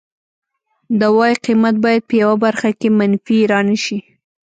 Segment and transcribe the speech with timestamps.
[0.99, 3.99] د وای قیمت باید په یوه برخه کې منفي را نشي